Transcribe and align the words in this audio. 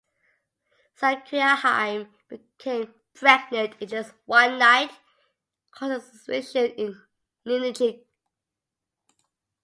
Sakuya-hime 0.99 2.09
became 2.27 2.91
pregnant 3.13 3.75
in 3.79 3.87
just 3.87 4.15
one 4.25 4.57
night, 4.57 4.89
causing 5.69 5.99
suspicion 6.01 6.71
in 6.71 6.99
Ninigi. 7.45 8.03